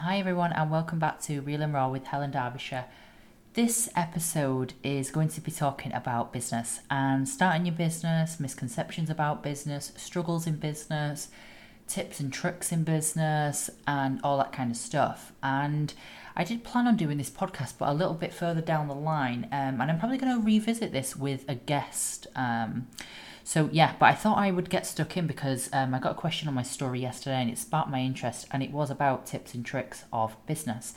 [0.00, 2.84] Hi, everyone, and welcome back to Real and Raw with Helen Derbyshire.
[3.54, 9.42] This episode is going to be talking about business and starting your business, misconceptions about
[9.42, 11.30] business, struggles in business,
[11.88, 15.32] tips and tricks in business, and all that kind of stuff.
[15.42, 15.94] And
[16.36, 19.48] I did plan on doing this podcast, but a little bit further down the line,
[19.50, 22.26] um, and I'm probably going to revisit this with a guest.
[22.36, 22.88] Um,
[23.46, 26.16] so yeah, but I thought I would get stuck in because um, I got a
[26.16, 29.54] question on my story yesterday and it sparked my interest, and it was about tips
[29.54, 30.94] and tricks of business.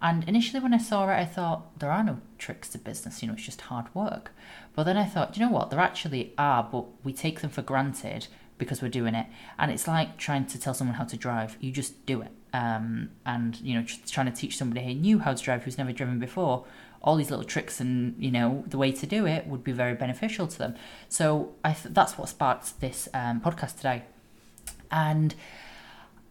[0.00, 3.20] And initially, when I saw it, I thought there are no tricks to business.
[3.20, 4.32] You know, it's just hard work.
[4.74, 5.68] But then I thought, you know what?
[5.68, 9.26] There actually are, but we take them for granted because we're doing it.
[9.58, 11.58] And it's like trying to tell someone how to drive.
[11.60, 12.32] You just do it.
[12.54, 15.92] Um, and you know, trying to teach somebody who knew how to drive who's never
[15.92, 16.64] driven before
[17.02, 19.94] all these little tricks and you know the way to do it would be very
[19.94, 20.74] beneficial to them.
[21.08, 24.04] So I th- that's what sparked this um, podcast today,
[24.90, 25.34] and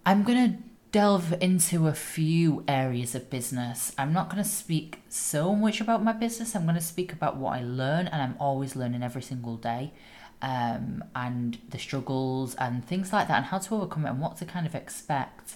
[0.05, 0.59] I'm gonna
[0.91, 3.93] delve into a few areas of business.
[3.97, 6.55] I'm not going to speak so much about my business.
[6.55, 9.93] I'm going to speak about what I learn, and I'm always learning every single day,
[10.41, 14.37] um, and the struggles and things like that, and how to overcome it, and what
[14.37, 15.55] to kind of expect.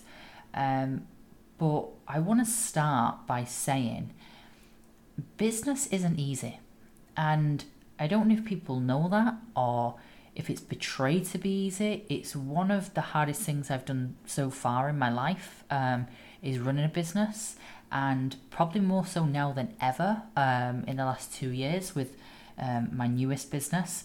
[0.54, 1.08] Um,
[1.58, 4.14] but I want to start by saying
[5.38, 6.59] business isn't easy.
[7.16, 7.66] And
[8.00, 9.95] I don't know if people know that or
[10.36, 12.06] if it's betrayed to be easy.
[12.09, 16.08] It's one of the hardest things I've done so far in my life um,
[16.41, 17.56] is running a business,
[17.91, 22.17] and probably more so now than ever um, in the last two years with
[22.58, 24.03] um, my newest business.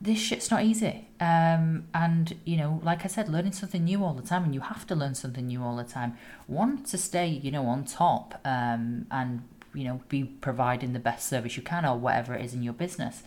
[0.00, 1.06] This shit's not easy.
[1.20, 4.62] Um, and, you know, like I said, learning something new all the time, and you
[4.62, 6.16] have to learn something new all the time.
[6.46, 9.42] One, to stay, you know, on top um, and
[9.74, 12.72] you know be providing the best service you can or whatever it is in your
[12.72, 13.22] business.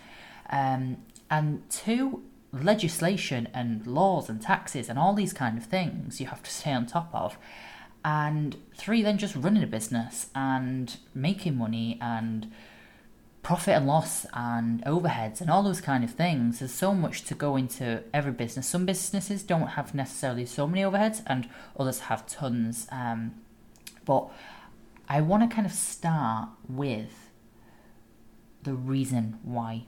[0.49, 0.97] Um,
[1.29, 6.43] and two legislation and laws and taxes and all these kind of things you have
[6.43, 7.37] to stay on top of.
[8.05, 12.51] And three then just running a business and making money and
[13.43, 16.59] profit and loss and overheads and all those kind of things.
[16.59, 18.67] There's so much to go into every business.
[18.67, 22.87] Some businesses don't have necessarily so many overheads and others have tons.
[22.91, 23.35] Um,
[24.05, 24.29] but
[25.07, 27.29] I want to kind of start with
[28.63, 29.85] the reason why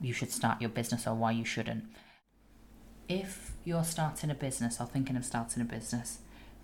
[0.00, 1.84] you should start your business or why you shouldn't.
[3.08, 6.18] If you're starting a business or thinking of starting a business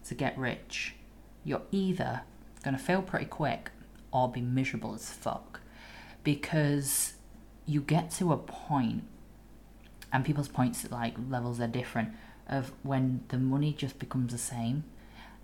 [0.07, 0.95] to get rich,
[1.45, 2.23] you're either
[2.63, 3.71] going to fail pretty quick
[4.13, 5.61] or be miserable as fuck
[6.23, 7.15] because
[7.67, 9.05] you get to a point
[10.13, 12.11] and people's points like levels are different
[12.47, 14.85] of when the money just becomes the same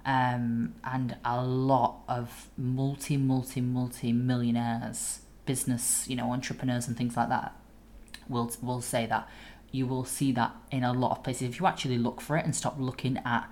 [0.07, 7.17] um, and a lot of multi, multi, multi millionaires, business, you know, entrepreneurs and things
[7.17, 7.55] like that
[8.29, 9.29] will will say that.
[9.73, 11.49] You will see that in a lot of places.
[11.49, 13.51] If you actually look for it and stop looking at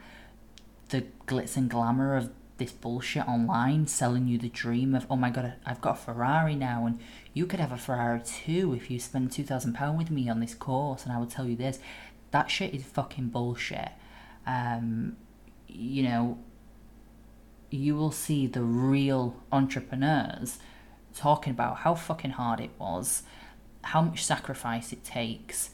[0.90, 5.28] the glitz and glamour of this bullshit online selling you the dream of oh my
[5.28, 7.00] god I've got a Ferrari now and
[7.32, 10.38] you could have a Ferrari too if you spend two thousand pound with me on
[10.38, 11.80] this course and I will tell you this
[12.30, 13.88] that shit is fucking bullshit
[14.46, 15.16] um,
[15.68, 16.38] you know,
[17.70, 20.58] you will see the real entrepreneurs
[21.14, 23.22] talking about how fucking hard it was,
[23.82, 25.70] how much sacrifice it takes,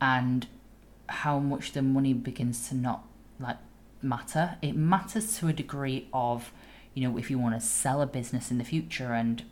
[0.00, 0.46] and
[1.08, 3.04] how much the money begins to not
[3.38, 3.58] like
[4.02, 4.56] matter.
[4.62, 6.52] It matters to a degree of,
[6.94, 9.42] you know, if you want to sell a business in the future and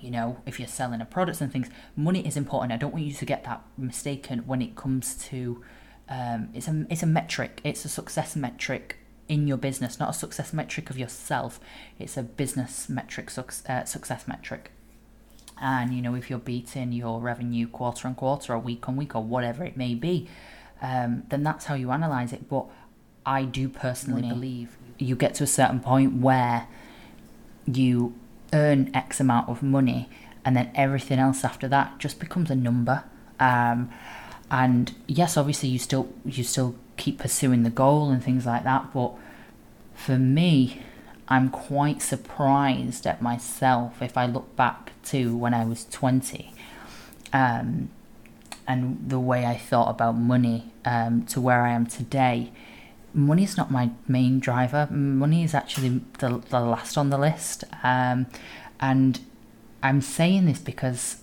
[0.00, 2.72] you know, if you're selling a product and things, money is important.
[2.72, 5.62] I don't want you to get that mistaken when it comes to
[6.08, 7.60] um, it's a it's a metric.
[7.64, 8.96] It's a success metric
[9.28, 11.58] in your business, not a success metric of yourself.
[11.98, 13.30] It's a business metric,
[13.68, 14.70] uh, success metric.
[15.60, 19.14] And you know, if you're beating your revenue quarter on quarter or week on week
[19.14, 20.28] or whatever it may be,
[20.80, 22.48] um, then that's how you analyze it.
[22.48, 22.66] But
[23.24, 24.34] I do personally Money.
[24.34, 26.68] believe you get to a certain point where
[27.66, 28.14] you
[28.52, 30.08] earn X amount of money,
[30.44, 33.02] and then everything else after that just becomes a number.
[33.40, 33.90] Um,
[34.50, 38.92] and yes, obviously you still you still keep pursuing the goal and things like that.
[38.92, 39.12] But
[39.94, 40.82] for me,
[41.28, 46.52] I'm quite surprised at myself if I look back to when I was 20
[47.32, 47.90] um,
[48.68, 52.52] and the way I thought about money um, to where I am today.
[53.12, 54.86] Money is not my main driver.
[54.90, 57.64] Money is actually the, the last on the list.
[57.82, 58.26] Um,
[58.78, 59.20] and
[59.82, 61.18] I'm saying this because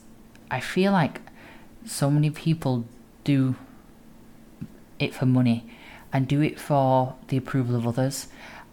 [0.49, 1.21] I feel like
[1.85, 2.85] so many people
[3.23, 3.55] do
[4.99, 5.65] it for money
[6.11, 8.27] and do it for the approval of others.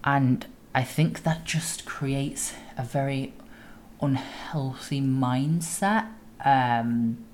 [0.05, 3.35] And I think that just creates a very
[4.01, 6.09] unhealthy mindset.
[6.45, 7.25] Um,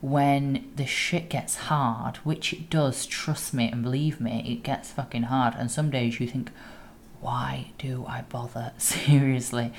[0.00, 4.90] when the shit gets hard, which it does, trust me and believe me, it gets
[4.90, 5.54] fucking hard.
[5.56, 6.50] And some days you think,
[7.20, 8.72] why do I bother?
[8.78, 9.72] Seriously.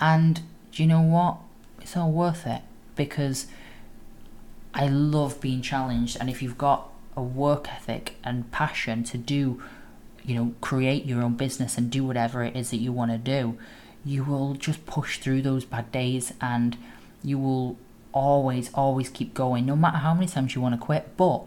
[0.00, 1.38] And do you know what?
[1.80, 2.62] It's all worth it
[2.94, 3.46] because
[4.76, 6.18] I love being challenged.
[6.20, 9.62] And if you've got a work ethic and passion to do,
[10.22, 13.18] you know, create your own business and do whatever it is that you want to
[13.18, 13.56] do,
[14.04, 16.76] you will just push through those bad days and
[17.24, 17.78] you will
[18.12, 21.16] always, always keep going, no matter how many times you want to quit.
[21.16, 21.44] But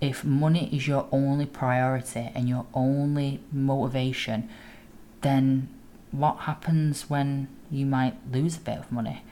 [0.00, 4.48] if money is your only priority and your only motivation,
[5.20, 5.68] then
[6.10, 9.22] what happens when you might lose a bit of money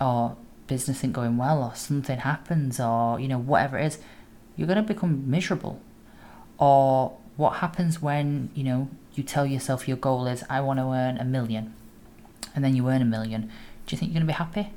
[0.00, 3.98] or business isn't going well or something happens or you know whatever it is
[4.56, 5.80] you're going to become miserable.
[6.58, 10.84] Or what happens when you know you tell yourself your goal is i want to
[10.84, 11.74] earn a million
[12.54, 13.50] and then you earn a million.
[13.86, 14.72] Do you think you're going to be happy?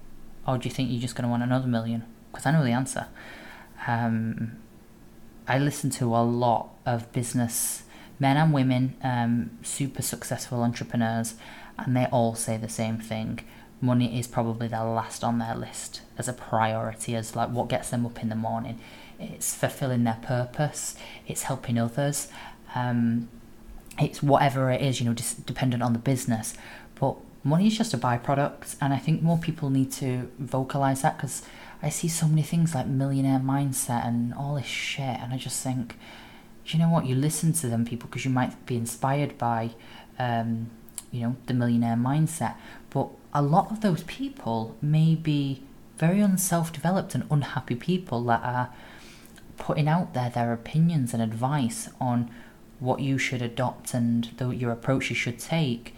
[0.47, 2.03] Or do you think you're just going to want another million?
[2.31, 3.07] Because i know the answer.
[3.85, 4.57] Um,
[5.47, 7.83] i listen to a lot of business
[8.19, 11.35] men and women um, super successful entrepreneurs
[11.77, 13.39] and they all say the same thing
[13.81, 17.89] money is probably the last on their list as a priority, as like what gets
[17.89, 18.79] them up in the morning.
[19.19, 20.95] It's fulfilling their purpose,
[21.27, 22.29] it's helping others,
[22.75, 23.29] um,
[23.99, 26.53] it's whatever it is, you know, just dependent on the business.
[26.99, 31.17] But money is just a byproduct, and I think more people need to vocalize that
[31.17, 31.43] because
[31.81, 35.63] I see so many things like millionaire mindset and all this shit, and I just
[35.63, 35.95] think,
[36.65, 37.05] do you know what?
[37.05, 39.71] You listen to them people because you might be inspired by,
[40.19, 40.69] um,
[41.11, 42.55] you know, the millionaire mindset,
[42.89, 45.61] but a lot of those people may be
[45.97, 48.69] very unself developed and unhappy people that are
[49.57, 52.29] putting out there their opinions and advice on
[52.79, 55.95] what you should adopt and the, your approach you should take.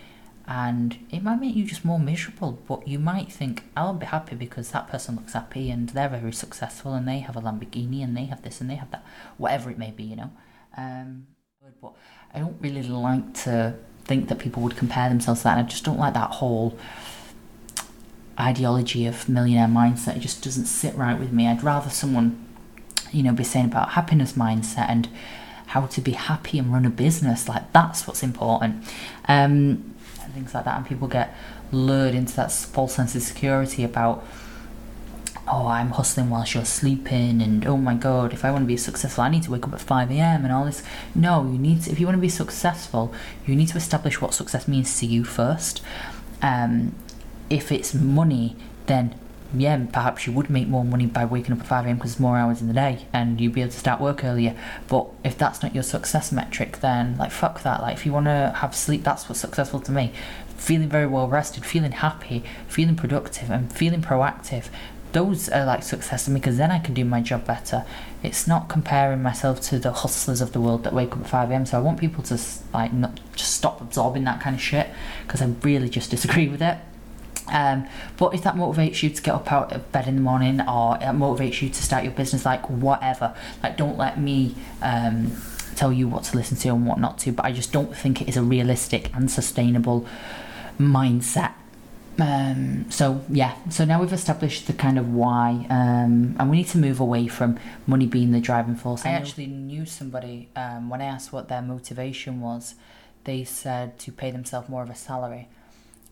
[0.47, 4.35] And it might make you just more miserable, but you might think, I'll be happy
[4.35, 8.17] because that person looks happy and they're very successful and they have a Lamborghini and
[8.17, 9.05] they have this and they have that,
[9.37, 10.31] whatever it may be, you know.
[10.75, 11.27] Um,
[11.81, 11.93] but
[12.33, 13.75] I don't really like to
[14.09, 15.57] think that people would compare themselves to that.
[15.57, 16.77] And I just don't like that whole
[18.39, 20.17] ideology of millionaire mindset.
[20.17, 21.47] It just doesn't sit right with me.
[21.47, 22.43] I'd rather someone,
[23.11, 25.07] you know, be saying about happiness mindset and
[25.67, 27.47] how to be happy and run a business.
[27.47, 28.83] Like that's what's important.
[29.27, 30.77] Um, and things like that.
[30.77, 31.35] And people get
[31.71, 34.25] lured into that false sense of security about
[35.51, 38.77] oh, I'm hustling whilst you're sleeping, and oh my god, if I want to be
[38.77, 40.43] successful, I need to wake up at 5 a.m.
[40.43, 40.83] and all this.
[41.15, 43.13] No, you need to, if you want to be successful,
[43.45, 45.81] you need to establish what success means to you first.
[46.41, 46.95] Um,
[47.49, 48.55] if it's money,
[48.85, 49.15] then
[49.53, 51.95] yeah, perhaps you would make more money by waking up at 5 a.m.
[51.95, 54.55] because there's more hours in the day and you'd be able to start work earlier.
[54.87, 57.81] But if that's not your success metric, then like fuck that.
[57.81, 60.13] Like if you want to have sleep, that's what's successful to me.
[60.55, 64.67] Feeling very well rested, feeling happy, feeling productive, and feeling proactive.
[65.11, 67.85] Those are like success to me because then I can do my job better.
[68.21, 71.51] It's not comparing myself to the hustlers of the world that wake up at 5
[71.51, 71.65] a.m.
[71.65, 72.39] So I want people to
[72.73, 74.89] like not just stop absorbing that kind of shit
[75.25, 76.77] because I really just disagree with it.
[77.51, 80.61] Um, but if that motivates you to get up out of bed in the morning
[80.61, 85.31] or it motivates you to start your business, like whatever, like don't let me um,
[85.75, 87.31] tell you what to listen to and what not to.
[87.31, 90.05] But I just don't think it is a realistic and sustainable
[90.79, 91.53] mindset.
[92.19, 96.67] Um, so yeah, so now we've established the kind of why, um, and we need
[96.67, 97.57] to move away from
[97.87, 99.05] money being the driving force.
[99.05, 102.75] I actually knew somebody um, when I asked what their motivation was.
[103.23, 105.47] They said to pay themselves more of a salary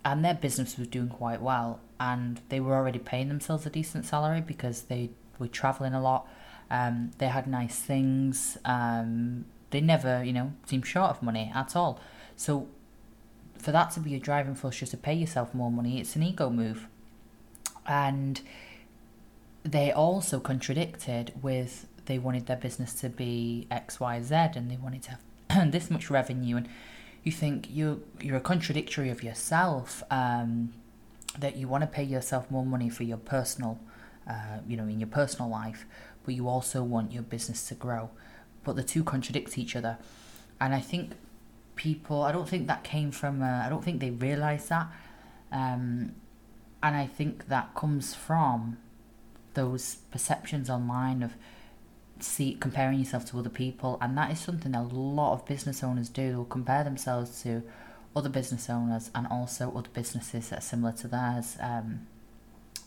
[0.07, 4.05] and their business was doing quite well and they were already paying themselves a decent
[4.05, 6.27] salary because they were traveling a lot
[6.71, 11.75] um, they had nice things um, they never you know seemed short of money at
[11.75, 11.99] all
[12.37, 12.67] so
[13.61, 16.23] for that to be a driving force just to pay yourself more money it's an
[16.23, 16.87] ego move.
[17.85, 18.41] And
[19.63, 25.17] they also contradicted with they wanted their business to be xyz and they wanted to
[25.49, 26.57] have this much revenue.
[26.57, 26.69] And
[27.23, 30.73] you think you're you're a contradictory of yourself um,
[31.39, 33.79] that you want to pay yourself more money for your personal
[34.29, 35.85] uh, you know in your personal life
[36.25, 38.09] but you also want your business to grow.
[38.65, 39.97] But the two contradict each other.
[40.59, 41.11] And i think
[41.77, 42.23] people.
[42.23, 44.87] I don't think that came from uh, i don't think they realize that.
[45.51, 46.15] Um,
[46.83, 48.77] and i think that comes from
[49.53, 51.33] those perceptions online of
[52.19, 53.97] see comparing yourself to other people.
[54.01, 56.29] And that is something a lot of business owners do.
[56.29, 57.63] They'll compare themselves to
[58.15, 61.57] other business owners and also other businesses that are similar to theirs.
[61.59, 62.07] Um,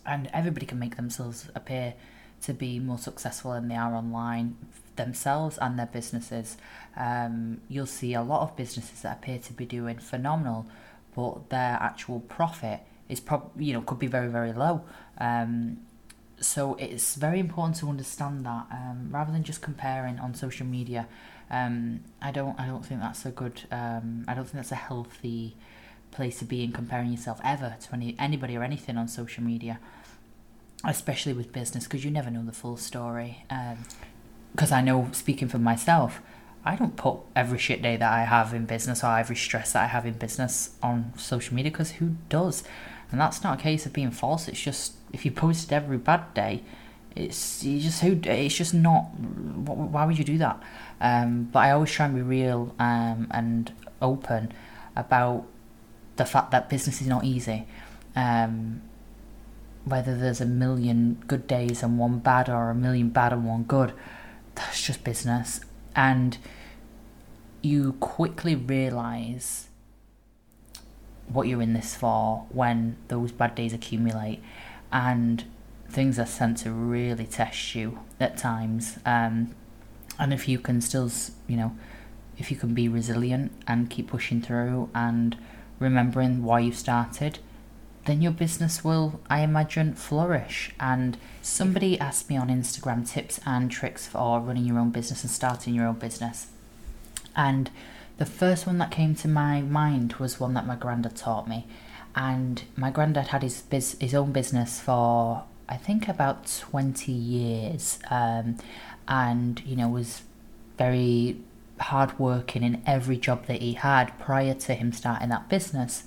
[0.06, 1.94] and everybody can make themselves appear
[2.42, 4.56] to be more successful than they are online
[5.04, 6.56] themselves and their businesses.
[6.96, 10.66] Um, you'll see a lot of businesses that appear to be doing phenomenal
[11.14, 14.84] but their actual profit is probably you know could be very very low.
[15.18, 15.78] Um,
[16.40, 21.06] so it's very important to understand that um, rather than just comparing on social media.
[21.50, 24.76] Um, I don't I don't think that's a good um, I don't think that's a
[24.76, 25.56] healthy
[26.12, 29.78] place to be in comparing yourself ever to any, anybody or anything on social media,
[30.84, 33.44] especially with business because you never know the full story.
[34.52, 36.20] Because I know speaking for myself,
[36.64, 39.84] I don't put every shit day that I have in business or every stress that
[39.84, 42.64] I have in business on social media because who does?
[43.10, 44.46] And that's not a case of being false.
[44.46, 46.62] It's just if you posted every bad day,
[47.16, 49.04] it's you just who it's just not.
[49.18, 50.62] Why would you do that?
[51.00, 54.52] Um, but I always try and be real um, and open
[54.94, 55.46] about
[56.16, 57.66] the fact that business is not easy.
[58.14, 58.82] Um,
[59.84, 63.62] whether there's a million good days and one bad, or a million bad and one
[63.64, 63.92] good,
[64.60, 65.60] that's just business.
[65.96, 66.38] And
[67.62, 69.68] you quickly realize
[71.28, 74.42] what you're in this for when those bad days accumulate
[74.92, 75.44] and
[75.88, 78.98] things are sent to really test you at times.
[79.06, 79.54] Um,
[80.18, 81.10] and if you can still,
[81.46, 81.76] you know,
[82.38, 85.36] if you can be resilient and keep pushing through and
[85.78, 87.38] remembering why you started,
[88.06, 90.72] then your business will, I imagine, flourish.
[90.80, 95.30] And somebody asked me on Instagram tips and tricks for running your own business and
[95.30, 96.48] starting your own business.
[97.36, 97.70] And
[98.16, 101.66] the first one that came to my mind was one that my granddad taught me.
[102.14, 108.00] And my granddad had his biz- his own business for I think about 20 years
[108.10, 108.56] um,
[109.06, 110.22] and, you know, was
[110.76, 111.36] very
[111.78, 116.02] hardworking in every job that he had prior to him starting that business.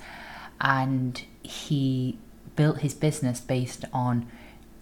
[0.59, 2.17] And he
[2.55, 4.27] built his business based on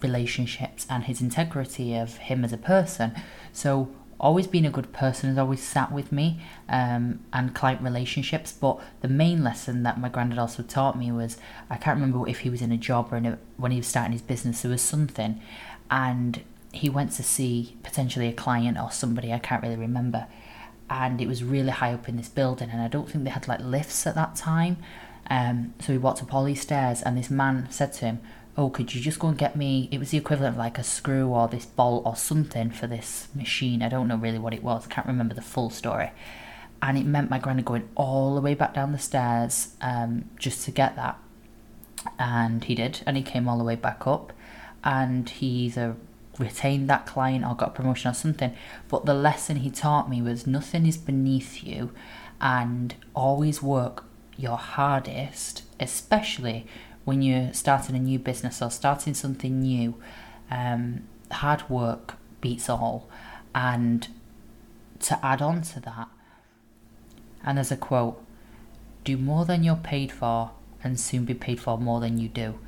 [0.00, 3.12] relationships and his integrity of him as a person.
[3.52, 8.52] So always being a good person has always sat with me um, and client relationships.
[8.52, 11.36] But the main lesson that my granddad also taught me was
[11.68, 14.12] I can't remember if he was in a job or a, when he was starting
[14.12, 15.40] his business, there was something.
[15.90, 16.42] And
[16.72, 20.26] he went to see potentially a client or somebody, I can't really remember.
[20.88, 23.48] And it was really high up in this building, and I don't think they had
[23.48, 24.76] like lifts at that time.
[25.30, 28.20] Um, so he walked up all these stairs, and this man said to him,
[28.56, 29.88] oh, could you just go and get me?
[29.90, 33.28] It was the equivalent of like a screw or this bolt or something for this
[33.34, 33.82] machine.
[33.82, 34.86] I don't know really what it was.
[34.86, 36.10] I can't remember the full story.
[36.82, 40.64] And it meant my granny going all the way back down the stairs um, just
[40.64, 41.18] to get that.
[42.18, 43.00] And he did.
[43.06, 44.32] And he came all the way back up.
[44.84, 45.96] And he either
[46.38, 48.54] retained that client or got a promotion or something.
[48.88, 51.92] But the lesson he taught me was nothing is beneath you.
[52.40, 54.04] And always work
[54.36, 56.66] your hardest, especially
[57.04, 59.94] when you're starting a new business or starting something new,
[60.50, 63.08] um, hard work beats all.
[63.54, 64.08] And
[65.00, 66.08] to add on to that,
[67.44, 68.22] and there's a quote
[69.04, 70.52] do more than you're paid for
[70.84, 72.58] and soon be paid for more than you do.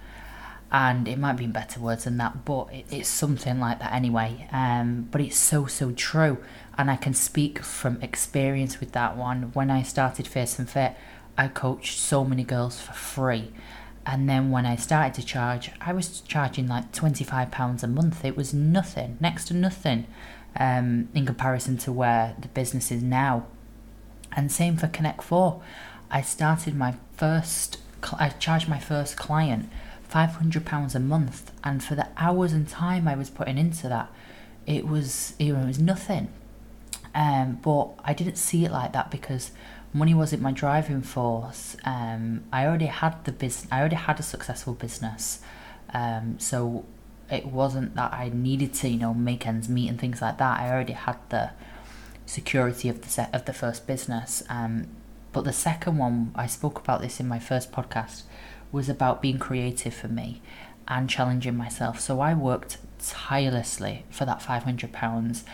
[0.73, 3.93] And it might be in better words than that, but it, it's something like that
[3.93, 4.49] anyway.
[4.51, 6.39] Um, but it's so, so true.
[6.77, 9.51] And I can speak from experience with that one.
[9.53, 10.97] When I started Fierce and Fit,
[11.37, 13.53] I coached so many girls for free
[14.07, 18.25] and then when I started to charge, I was charging like £25 a month.
[18.25, 20.07] It was nothing, next to nothing,
[20.59, 23.47] um, in comparison to where the business is now.
[24.33, 25.61] And same for Connect 4.
[26.11, 27.79] I started my first,
[28.19, 29.71] I charged my first client
[30.13, 31.53] £500 a month.
[31.63, 34.11] And for the hours and time I was putting into that,
[34.67, 36.29] it was, it was nothing.
[37.15, 39.51] Um, but I didn't see it like that because
[39.95, 41.77] money wasn't my driving force.
[41.85, 43.71] Um, I already had the business.
[43.73, 45.41] I already had a successful business,
[45.95, 46.85] um, so
[47.31, 50.61] it wasn't that I needed to, you know, make ends meet and things like that.
[50.61, 51.53] I already had the
[52.27, 54.43] security of the set of the first business.
[54.49, 54.89] Um,
[55.33, 58.23] but the second one, I spoke about this in my first podcast,
[58.73, 60.43] was about being creative for me
[60.87, 61.99] and challenging myself.
[61.99, 65.45] So I worked tirelessly for that five hundred pounds.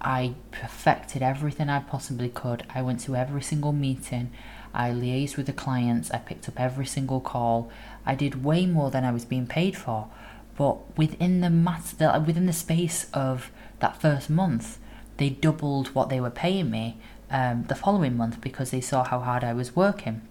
[0.00, 2.64] I perfected everything I possibly could.
[2.74, 4.30] I went to every single meeting.
[4.72, 6.10] I liaised with the clients.
[6.10, 7.70] I picked up every single call.
[8.06, 10.08] I did way more than I was being paid for.
[10.56, 13.50] But within the mass, within the space of
[13.80, 14.78] that first month,
[15.16, 16.98] they doubled what they were paying me
[17.30, 20.22] um, the following month because they saw how hard I was working.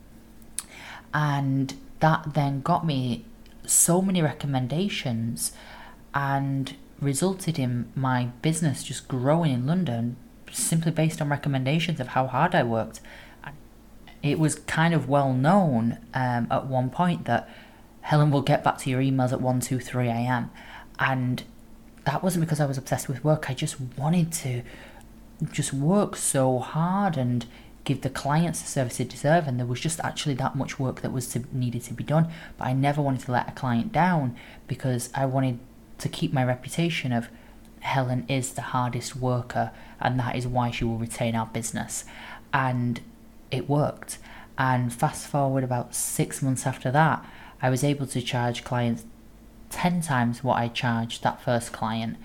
[1.13, 3.25] And that then got me
[3.65, 5.51] so many recommendations
[6.13, 10.15] and resulted in my business just growing in London
[10.51, 12.99] simply based on recommendations of how hard I worked.
[14.23, 17.49] It was kind of well known um, at one point that
[18.01, 20.49] Helen will get back to your emails at 1, 2, 3 a.m.
[20.97, 21.43] And
[22.05, 23.49] that wasn't because I was obsessed with work.
[23.49, 24.63] I just wanted to
[25.51, 27.45] just work so hard and
[27.83, 29.47] give the clients the service they deserve.
[29.47, 32.29] And there was just actually that much work that was to, needed to be done.
[32.57, 34.35] But I never wanted to let a client down
[34.67, 35.59] because I wanted
[35.99, 37.29] to keep my reputation of
[37.79, 42.05] Helen is the hardest worker and that is why she will retain our business.
[42.53, 43.01] And
[43.51, 44.17] it worked.
[44.57, 47.25] And fast forward about six months after that,
[47.61, 49.05] I was able to charge clients
[49.69, 52.17] 10 times what I charged that first client.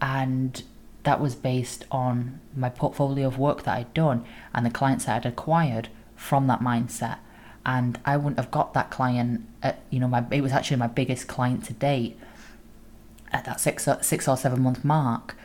[0.00, 0.62] And
[1.02, 4.24] that was based on my portfolio of work that I'd done
[4.54, 7.18] and the clients that I'd acquired from that mindset.
[7.64, 10.86] And I wouldn't have got that client, at, you know, my it was actually my
[10.86, 12.18] biggest client to date
[13.32, 15.36] at that six or, six or seven month mark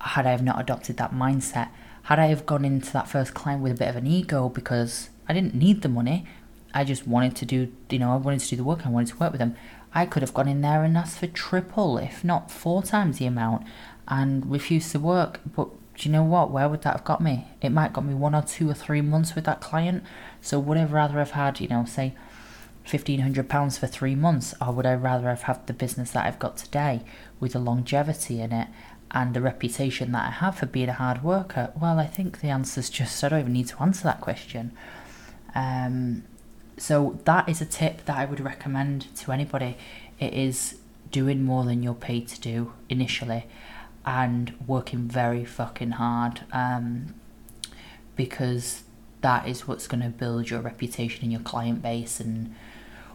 [0.00, 1.68] had I have not adopted that mindset.
[2.04, 5.10] Had I have gone into that first client with a bit of an ego because
[5.28, 6.26] I didn't need the money,
[6.72, 9.08] I just wanted to do, you know, I wanted to do the work, I wanted
[9.08, 9.56] to work with them.
[9.94, 13.26] I could have gone in there and asked for triple, if not four times the
[13.26, 13.66] amount,
[14.06, 15.40] and refused to work.
[15.54, 16.50] But do you know what?
[16.50, 17.48] Where would that have got me?
[17.60, 20.04] It might have got me one or two or three months with that client.
[20.40, 22.14] So would I rather have had, you know, say,
[22.84, 26.26] fifteen hundred pounds for three months, or would I rather have had the business that
[26.26, 27.02] I've got today
[27.40, 28.68] with the longevity in it
[29.10, 31.72] and the reputation that I have for being a hard worker?
[31.80, 34.72] Well, I think the answer's just I don't even need to answer that question.
[35.54, 36.24] Um,
[36.76, 39.76] so that is a tip that I would recommend to anybody.
[40.20, 40.78] It is
[41.10, 43.46] doing more than you're paid to do initially
[44.04, 47.14] and working very fucking hard um,
[48.16, 48.82] because
[49.20, 52.54] that is what's going to build your reputation and your client base and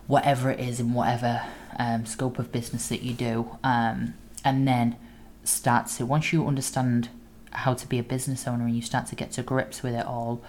[0.08, 1.44] whatever it is in whatever
[1.78, 4.96] um, scope of business that you do um, and then
[5.44, 7.10] start to once you understand
[7.52, 10.06] how to be a business owner and you start to get to grips with it
[10.06, 10.42] all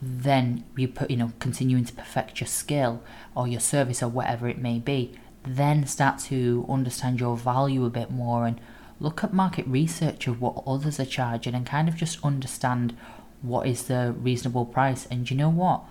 [0.00, 3.02] then you put you know continuing to perfect your skill
[3.34, 5.12] or your service or whatever it may be
[5.44, 8.60] then start to understand your value a bit more and
[9.00, 12.96] look at market research of what others are charging and kind of just understand
[13.42, 15.06] what is the reasonable price.
[15.10, 15.82] And you know what?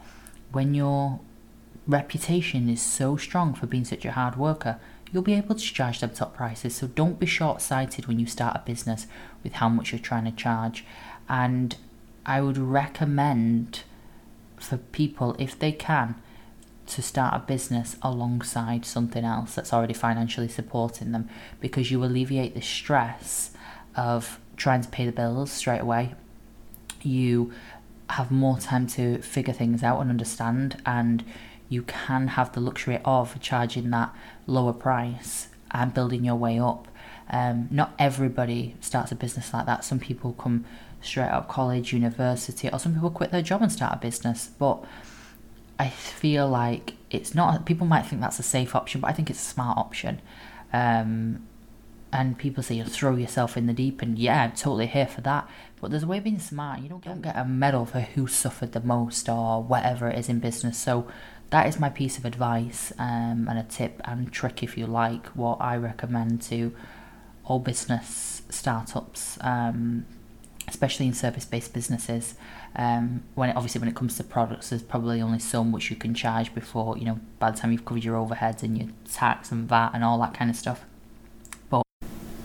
[0.51, 1.19] When your
[1.87, 4.79] reputation is so strong for being such a hard worker
[5.11, 8.55] you'll be able to charge them top prices so don't be short-sighted when you start
[8.55, 9.07] a business
[9.43, 10.83] with how much you're trying to charge
[11.29, 11.77] and
[12.25, 13.83] i would recommend
[14.59, 16.15] for people, if they can,
[16.87, 22.55] to start a business alongside something else that's already financially supporting them because you alleviate
[22.55, 23.51] the stress
[23.95, 26.15] of trying to pay the bills straight away.
[27.01, 27.53] You
[28.11, 31.23] have more time to figure things out and understand, and
[31.69, 36.87] you can have the luxury of charging that lower price and building your way up.
[37.29, 39.83] Um, not everybody starts a business like that.
[39.83, 40.65] Some people come
[41.01, 44.49] straight out of college, university, or some people quit their job and start a business.
[44.57, 44.83] But
[45.77, 49.29] I feel like it's not, people might think that's a safe option, but I think
[49.29, 50.21] it's a smart option.
[50.71, 51.47] Um,
[52.11, 55.21] and people say you throw yourself in the deep and yeah i'm totally here for
[55.21, 55.47] that
[55.81, 58.27] but there's a way of being smart you don't, don't get a medal for who
[58.27, 61.07] suffered the most or whatever it is in business so
[61.49, 65.27] that is my piece of advice um, and a tip and trick if you like
[65.27, 66.73] what i recommend to
[67.45, 70.05] all business startups um,
[70.67, 72.35] especially in service-based businesses.
[72.75, 75.95] Um, when it, obviously when it comes to products, there's probably only so much you
[75.95, 79.51] can charge before you know by the time you've covered your overheads and your tax
[79.51, 80.85] and VAT and all that kind of stuff.
[81.69, 81.83] But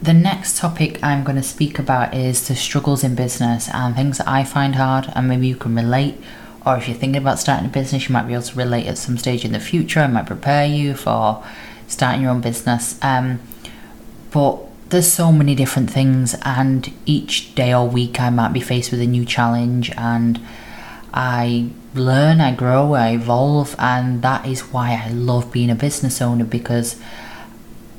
[0.00, 4.18] the next topic I'm going to speak about is the struggles in business and things
[4.18, 6.16] that I find hard, and maybe you can relate.
[6.64, 8.98] Or if you're thinking about starting a business, you might be able to relate at
[8.98, 11.44] some stage in the future and might prepare you for
[11.88, 12.98] starting your own business.
[13.02, 13.40] Um,
[14.30, 14.58] but
[14.90, 19.00] there's so many different things, and each day or week I might be faced with
[19.00, 20.40] a new challenge, and
[21.12, 26.20] I learn, I grow, I evolve, and that is why I love being a business
[26.22, 27.00] owner because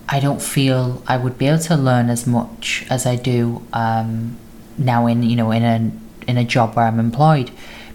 [0.08, 4.38] I don't feel I would be able to learn as much as I do um,
[4.78, 7.52] now in you know in a in a job where I'm employed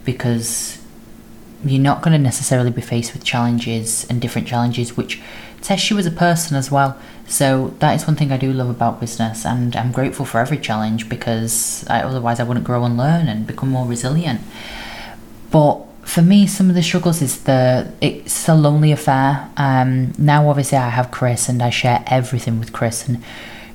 [0.09, 0.79] because
[1.63, 5.21] you're not going to necessarily be faced with challenges and different challenges which
[5.61, 6.99] test you as a person as well.
[7.27, 10.57] So that is one thing I do love about business, and I'm grateful for every
[10.57, 14.41] challenge because I, otherwise I wouldn't grow and learn and become more resilient.
[15.51, 19.51] But for me, some of the struggles is the it's a lonely affair.
[19.59, 23.23] Um, now, obviously, I have Chris, and I share everything with Chris, and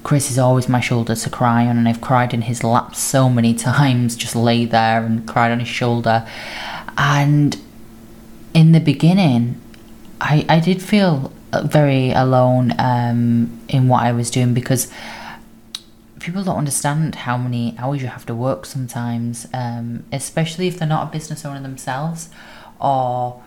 [0.04, 3.30] Chris is always my shoulder to cry on, and I've cried in his lap so
[3.30, 6.28] many times, just lay there and cried on his shoulder.
[6.98, 7.58] And
[8.54, 9.60] in the beginning,
[10.22, 14.92] I I did feel very alone um, in what I was doing because
[16.20, 20.88] people don't understand how many hours you have to work sometimes, um, especially if they're
[20.88, 22.30] not a business owner themselves
[22.80, 23.44] or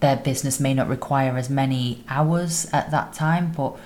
[0.00, 3.76] their business may not require as many hours at that time, but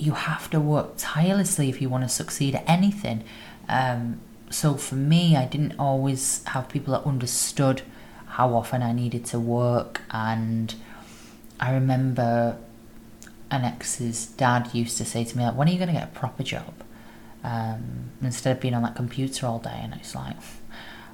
[0.00, 3.22] you have to work tirelessly if you want to succeed at anything.
[3.68, 7.82] Um, so for me, I didn't always have people that understood
[8.26, 10.74] how often I needed to work and
[11.58, 12.56] I remember
[13.50, 16.04] an ex's dad used to say to me, like, when are you going to get
[16.04, 16.72] a proper job?
[17.42, 19.78] um, instead of being on that computer all day.
[19.82, 20.36] And it's like,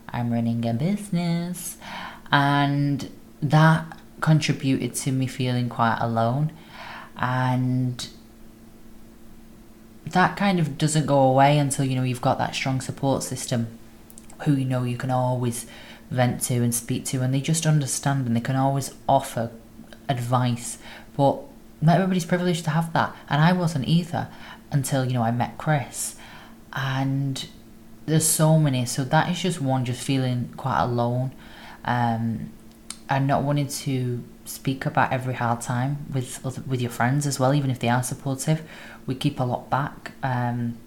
[0.08, 1.76] I'm running a business.
[2.30, 3.10] And
[3.42, 6.52] that contributed to me feeling quite alone.
[7.16, 8.06] And
[10.06, 13.66] that kind of doesn't go away until you know you've got that strong support system
[14.44, 15.66] who you know you can always
[16.10, 19.50] vent to and speak to and they just understand and they can always offer
[20.08, 20.78] advice.
[21.16, 21.40] But
[21.80, 24.28] not everybody's privileged to have that and i wasn't either
[24.72, 26.16] until you know i met chris.
[26.72, 27.48] And
[28.04, 31.32] there's so many so that is just one just feeling quite alone.
[31.84, 32.52] Um
[33.08, 37.52] and not wanting to speak about every hard time with with your friends as well
[37.52, 38.62] even if they are supportive
[39.06, 40.12] we keep a lot back.
[40.22, 40.78] Um,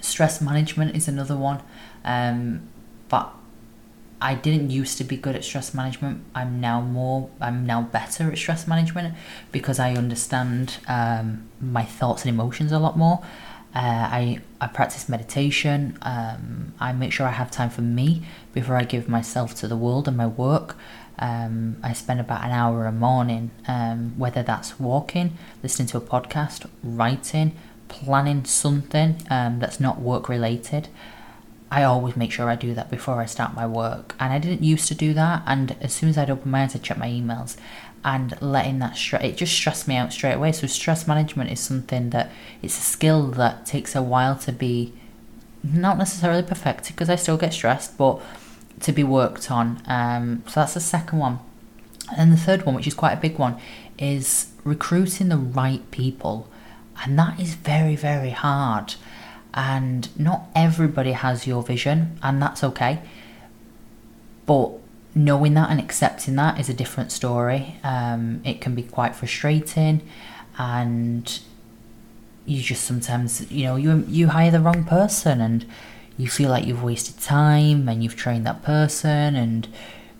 [0.00, 1.62] stress management is another one,
[2.04, 2.68] um,
[3.08, 3.34] but
[4.22, 6.24] I didn't used to be good at stress management.
[6.34, 7.30] I'm now more.
[7.40, 9.14] I'm now better at stress management
[9.50, 13.20] because I understand um, my thoughts and emotions a lot more.
[13.74, 15.96] Uh, I I practice meditation.
[16.02, 18.22] Um, I make sure I have time for me
[18.52, 20.76] before I give myself to the world and my work.
[21.20, 26.00] Um, I spend about an hour a morning, um, whether that's walking, listening to a
[26.00, 27.54] podcast, writing,
[27.88, 30.88] planning something um, that's not work related.
[31.70, 34.16] I always make sure I do that before I start my work.
[34.18, 35.42] And I didn't used to do that.
[35.46, 37.56] And as soon as I'd open my eyes, I'd check my emails.
[38.04, 40.52] And letting that stress, it just stressed me out straight away.
[40.52, 42.30] So stress management is something that
[42.62, 44.94] it's a skill that takes a while to be
[45.62, 48.20] not necessarily perfected because I still get stressed, but
[48.80, 49.82] to be worked on.
[49.86, 51.38] Um, so that's the second one.
[52.16, 53.56] And the third one, which is quite a big one,
[53.98, 56.48] is recruiting the right people.
[57.04, 58.94] And that is very, very hard.
[59.54, 63.00] And not everybody has your vision, and that's okay.
[64.46, 64.72] But
[65.14, 67.76] knowing that and accepting that is a different story.
[67.82, 70.02] Um, it can be quite frustrating,
[70.58, 71.40] and
[72.46, 75.66] you just sometimes, you know, you you hire the wrong person, and
[76.16, 79.68] you feel like you've wasted time and you've trained that person and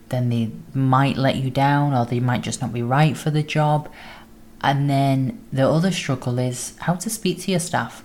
[0.08, 3.42] then they might let you down or they might just not be right for the
[3.42, 3.90] job.
[4.60, 8.04] And then the other struggle is how to speak to your staff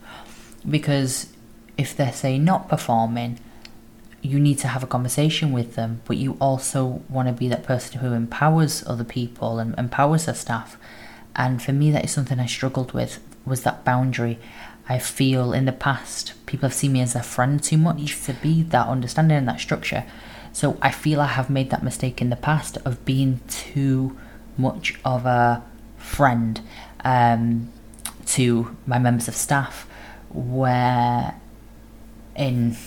[0.69, 1.27] because
[1.77, 3.39] if they're, say, not performing,
[4.21, 7.63] you need to have a conversation with them, but you also want to be that
[7.63, 10.77] person who empowers other people and empowers their staff.
[11.35, 14.39] And for me, that is something I struggled with was that boundary
[14.87, 18.33] I feel in the past people have seen me as a friend too much to
[18.33, 20.05] be that understanding and that structure.
[20.53, 24.17] So I feel I have made that mistake in the past of being too
[24.57, 25.63] much of a
[25.97, 26.61] friend
[27.03, 27.71] um,
[28.27, 29.87] to my members of staff,
[30.29, 31.35] where
[32.35, 32.77] in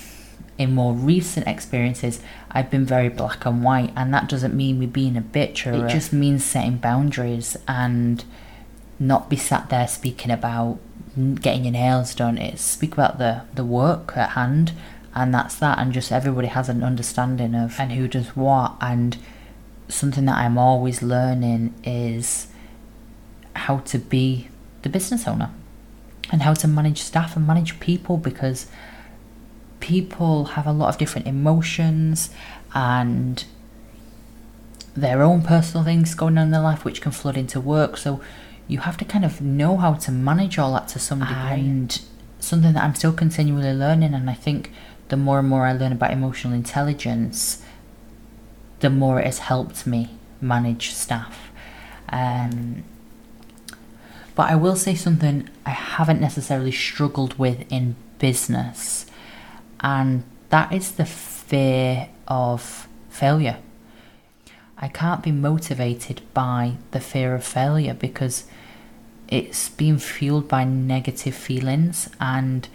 [0.57, 4.87] in more recent experiences I've been very black and white, and that doesn't mean me
[4.87, 8.25] being a bitch or it just means setting boundaries and
[8.99, 10.79] not be sat there speaking about
[11.41, 12.39] getting your nails done.
[12.39, 14.73] It's speak about the the work at hand,
[15.15, 15.79] and that's that.
[15.79, 18.77] And just everybody has an understanding of and who does what.
[18.81, 19.17] And
[19.89, 22.49] something that I'm always learning is
[23.55, 24.49] how to be
[24.83, 25.51] the business owner
[26.31, 28.67] and how to manage staff and manage people because
[29.81, 32.31] people have a lot of different emotions
[32.75, 33.45] and
[34.95, 38.21] their own personal things going on in their life which can flood into work so
[38.69, 41.35] you have to kind of know how to manage all that to some degree.
[41.35, 42.01] And
[42.41, 44.15] something that I'm still continually learning.
[44.15, 44.71] And I think
[45.09, 47.63] the more and more I learn about emotional intelligence,
[48.81, 51.51] the more it has helped me manage staff.
[52.11, 52.85] Um,
[54.35, 59.07] but I will say something I haven't necessarily struggled with in business,
[59.81, 63.59] and that is the fear of failure.
[64.79, 68.45] I can't be motivated by the fear of failure because
[69.29, 72.69] it's being fueled by negative feelings and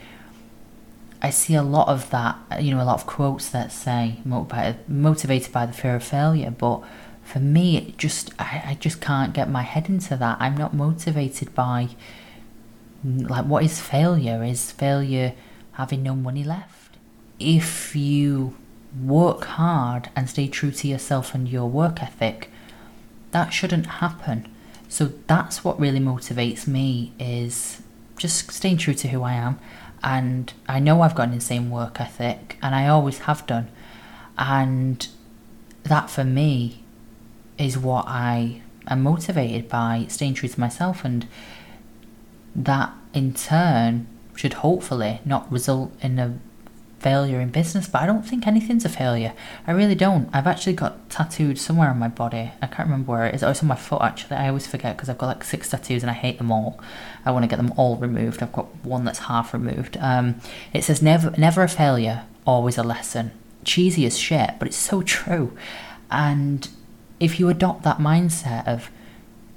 [1.21, 5.53] I see a lot of that, you know, a lot of quotes that say motivated
[5.53, 6.83] by the fear of failure, but
[7.23, 10.37] for me, it just I, I just can't get my head into that.
[10.41, 11.89] I'm not motivated by
[13.03, 14.43] like what is failure?
[14.43, 15.33] Is failure
[15.73, 16.97] having no money left?
[17.39, 18.55] If you
[19.01, 22.49] work hard and stay true to yourself and your work ethic,
[23.31, 24.52] that shouldn't happen.
[24.93, 27.81] So that's what really motivates me is
[28.15, 29.59] just staying true to who I am.
[30.03, 33.69] And I know I've got an insane work ethic, and I always have done.
[34.37, 35.07] And
[35.81, 36.83] that for me
[37.57, 41.03] is what I am motivated by staying true to myself.
[41.03, 41.27] And
[42.55, 46.37] that in turn should hopefully not result in a
[47.03, 49.33] failure in business, but I don't think anything's a failure.
[49.67, 50.29] I really don't.
[50.33, 52.53] I've actually got tattooed somewhere on my body.
[52.61, 53.43] I can't remember where it is.
[53.43, 54.37] Oh, it's on my foot actually.
[54.37, 56.79] I always forget because I've got like six tattoos and I hate them all.
[57.25, 58.41] I want to get them all removed.
[58.41, 59.97] I've got one that's half removed.
[59.99, 60.39] Um,
[60.73, 63.31] it says never, never a failure, always a lesson.
[63.65, 65.55] Cheesy as shit, but it's so true.
[66.09, 66.69] And
[67.19, 68.89] if you adopt that mindset of,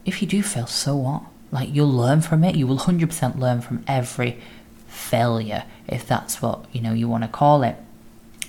[0.05, 1.23] if you do fail, so what?
[1.53, 2.57] Like you'll learn from it.
[2.57, 4.41] You will hundred percent learn from every
[4.97, 7.77] failure, if that's what you know you want to call it.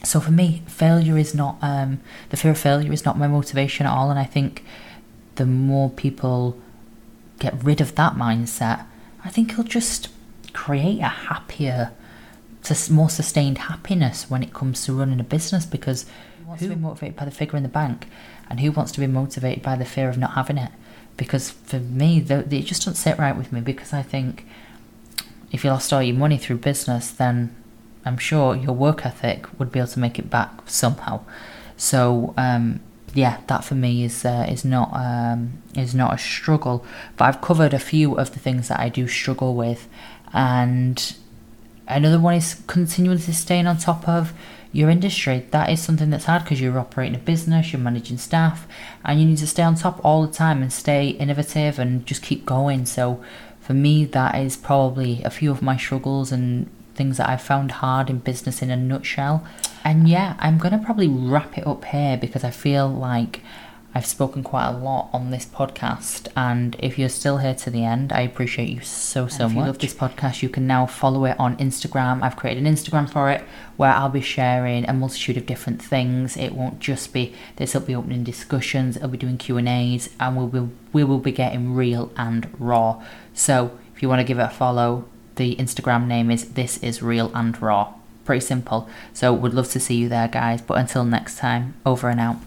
[0.03, 3.85] So for me, failure is not um, the fear of failure is not my motivation
[3.85, 4.63] at all, and I think
[5.35, 6.59] the more people
[7.39, 8.85] get rid of that mindset,
[9.23, 10.09] I think it'll just
[10.53, 11.91] create a happier,
[12.89, 16.05] more sustained happiness when it comes to running a business because
[16.39, 18.07] who wants to be motivated by the figure in the bank
[18.49, 20.71] and who wants to be motivated by the fear of not having it
[21.15, 24.45] because for me it just doesn't sit right with me because i think
[25.51, 27.55] if you lost all your money through business, then
[28.05, 31.21] I'm sure your work ethic would be able to make it back somehow.
[31.77, 32.79] So um,
[33.13, 36.85] yeah, that for me is uh, is not um, is not a struggle.
[37.17, 39.87] But I've covered a few of the things that I do struggle with,
[40.33, 41.15] and
[41.87, 44.33] another one is continuously staying on top of
[44.71, 45.45] your industry.
[45.51, 48.67] That is something that's hard because you're operating a business, you're managing staff,
[49.03, 52.21] and you need to stay on top all the time and stay innovative and just
[52.21, 52.85] keep going.
[52.85, 53.23] So
[53.67, 57.73] for me, that is probably a few of my struggles and things that I've found
[57.73, 59.45] hard in business in a nutshell.
[59.83, 63.41] And yeah, I'm going to probably wrap it up here because I feel like
[63.97, 67.83] I've spoken quite a lot on this podcast, and if you're still here to the
[67.83, 69.51] end, I appreciate you so so much.
[69.51, 72.21] If you love this podcast, you can now follow it on Instagram.
[72.21, 73.43] I've created an Instagram for it
[73.75, 76.37] where I'll be sharing a multitude of different things.
[76.37, 78.99] It won't just be this; will be opening discussions.
[78.99, 82.53] I'll be doing Q and A's, and we'll be we will be getting real and
[82.59, 83.01] raw.
[83.37, 87.03] So if you want to give it a follow, the Instagram name is This Is
[87.03, 87.93] Real and Raw.
[88.25, 88.89] Pretty simple.
[89.13, 90.59] So would love to see you there, guys.
[90.59, 92.37] But until next time, over and out.